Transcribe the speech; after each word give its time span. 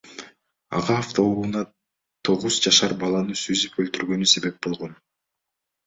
Ага 0.77 0.93
автоунаа 1.01 1.63
тогуз 2.29 2.53
жашар 2.69 2.99
баланы 3.07 3.39
сүзүп 3.45 3.79
өлтүргөнү 3.87 4.35
себеп 4.37 4.63
болгон. 4.69 5.03